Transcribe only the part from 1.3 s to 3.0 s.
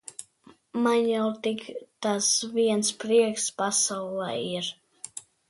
tik tas viens